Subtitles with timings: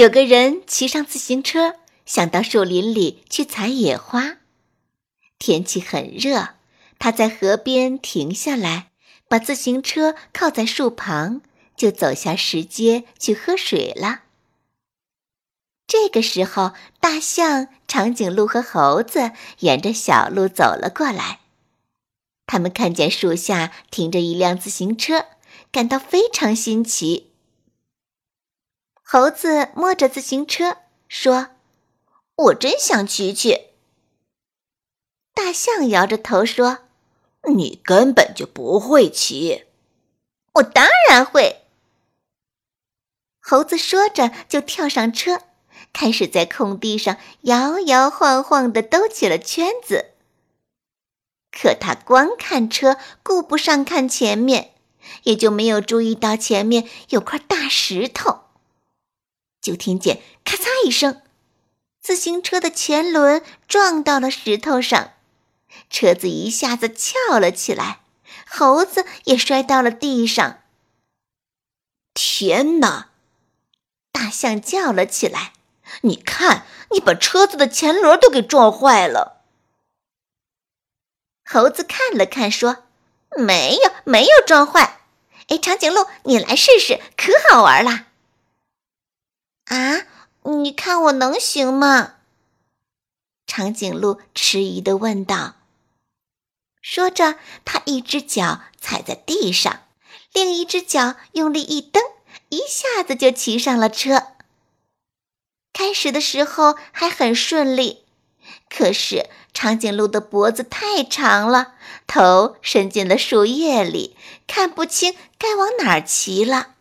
[0.00, 1.74] 有个人骑上自行车，
[2.06, 4.38] 想到树林里去采野花。
[5.38, 6.54] 天气很热，
[6.98, 8.92] 他在河边停下来，
[9.28, 11.42] 把自行车靠在树旁，
[11.76, 14.22] 就走下石阶去喝水了。
[15.86, 21.40] 这个时候，大象、长颈鹿和猴子沿着小路走了过来。
[22.46, 25.26] 他们看见树下停着一辆自行车，
[25.70, 27.29] 感到非常新奇。
[29.12, 30.76] 猴子摸着自行车
[31.08, 31.48] 说
[32.36, 33.70] ：“我真想骑骑。”
[35.34, 36.84] 大象摇着头说
[37.52, 39.64] ：“你根本就不会骑。
[40.54, 41.62] ”“我当然会。”
[43.42, 45.40] 猴子说着就跳上车，
[45.92, 50.12] 开始在空地上摇摇晃晃的兜起了圈子。
[51.50, 54.72] 可他光看车，顾不上看前面，
[55.24, 58.42] 也就没有注意到前面有块大石头。
[59.60, 61.22] 就听见咔嚓一声，
[62.00, 65.12] 自行车的前轮撞到了石头上，
[65.88, 68.00] 车子一下子翘了起来，
[68.48, 70.60] 猴子也摔到了地上。
[72.14, 73.10] 天哪！
[74.12, 75.52] 大象叫了起来
[76.02, 79.44] ：“你看，你把车子的前轮都给撞坏了。”
[81.48, 82.84] 猴子看了看，说
[83.38, 85.00] ：“没有，没有撞坏。
[85.48, 88.08] 哎，长颈鹿，你来试试，可好玩了。”
[90.62, 92.14] 你看我能行吗？
[93.46, 95.56] 长颈鹿迟疑的问道。
[96.80, 99.82] 说着，他一只脚踩在地上，
[100.32, 102.02] 另一只脚用力一蹬，
[102.48, 104.28] 一下子就骑上了车。
[105.72, 108.04] 开始的时候还很顺利，
[108.68, 111.74] 可是长颈鹿的脖子太长了，
[112.06, 116.74] 头伸进了树叶里，看不清该往哪儿骑了。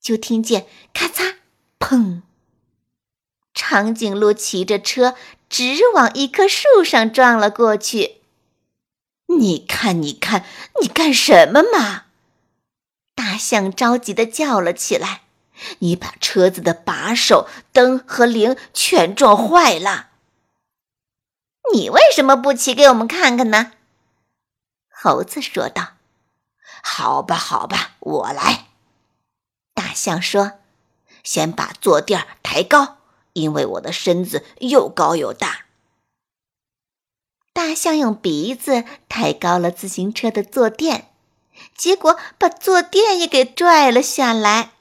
[0.00, 1.36] 就听见咔嚓。
[1.78, 2.22] 砰！
[3.66, 5.16] 长颈鹿骑着车
[5.48, 8.20] 直往一棵树上撞了过去。
[9.38, 10.44] 你看，你看，
[10.82, 12.04] 你干什么嘛？
[13.14, 15.22] 大象着急的叫了起来
[15.80, 20.10] ：“你把车子的把手、灯和铃全撞坏了！
[21.72, 23.72] 你为什么不骑给我们看看呢？”
[24.92, 25.94] 猴子说道。
[26.84, 28.66] “好吧，好吧，我来。”
[29.72, 30.58] 大象说。
[31.22, 32.98] 先把坐垫抬高，
[33.34, 35.66] 因为我的身子又高又大。
[37.52, 41.12] 大象用鼻子抬高了自行车的坐垫，
[41.76, 44.72] 结果把坐垫也给拽了下来。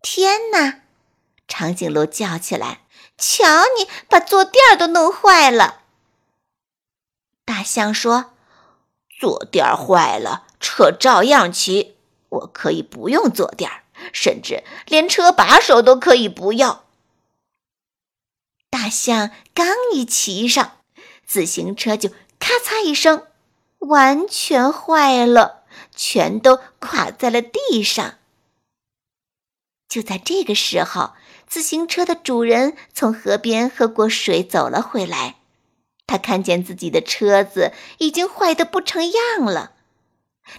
[0.00, 0.80] 天哪！
[1.46, 2.82] 长颈鹿叫起来
[3.18, 3.44] ：“瞧
[3.78, 5.82] 你把坐垫都弄坏了！”
[7.44, 8.32] 大象说
[9.20, 11.96] ：“坐垫坏了，车照样骑，
[12.30, 13.70] 我可以不用坐垫。”
[14.12, 16.81] 甚至连车把手都可以不要。
[18.82, 20.78] 大象刚一骑上，
[21.24, 22.08] 自行车就
[22.40, 23.28] 咔嚓一声，
[23.78, 25.62] 完全坏了，
[25.94, 28.18] 全都垮在了地上。
[29.88, 31.12] 就在这个时候，
[31.46, 35.36] 自行车的主人从河边喝过水走了回来，
[36.08, 39.74] 他看见自己的车子已经坏得不成样了，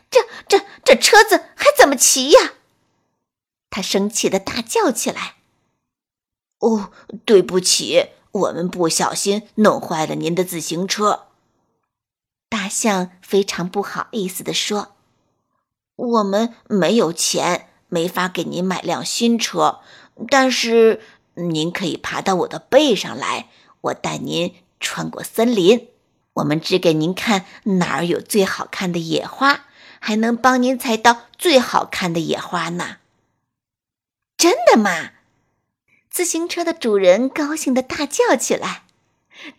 [0.09, 2.53] 这、这、这车子还怎么骑呀？
[3.69, 5.35] 他生气的大叫起来
[6.63, 6.91] ：“哦，
[7.25, 11.25] 对不起，我们不小心弄坏了您的自行车。”
[12.47, 14.93] 大象非常不好意思地说
[15.97, 19.81] ：“我们没有钱，没法给您买辆新车，
[20.29, 21.01] 但是
[21.33, 23.49] 您可以爬到我的背上来，
[23.81, 25.89] 我带您穿过森林，
[26.35, 29.65] 我们指给您看哪儿有最好看的野花，
[29.99, 32.97] 还能帮您采到最好看的野花呢。”
[34.37, 35.11] 真的吗？
[36.13, 38.83] 自行车的主人高兴的大叫起来：“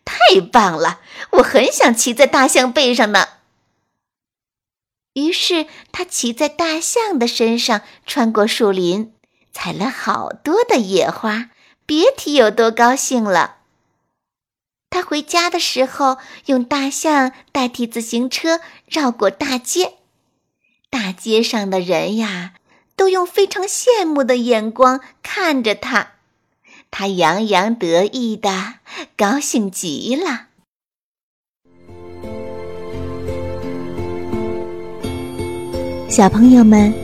[0.06, 1.00] 太棒了！
[1.32, 3.26] 我很想骑在大象背上呢。”
[5.14, 9.12] 于是他骑在大象的身上，穿过树林，
[9.52, 11.50] 采了好多的野花，
[11.86, 13.56] 别提有多高兴了。
[14.90, 19.94] 他回家的时候，用大象代替自行车绕过大街，
[20.88, 22.54] 大街上的人呀。
[22.96, 26.12] 都用非常羡慕的眼光看着他。
[26.96, 28.48] 他洋洋得意的，
[29.16, 30.42] 高兴极了。
[36.08, 36.94] 小朋友们，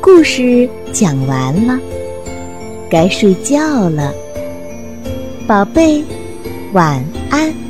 [0.00, 1.78] 故事讲完了，
[2.88, 4.14] 该睡觉了，
[5.46, 6.02] 宝贝，
[6.72, 7.67] 晚安。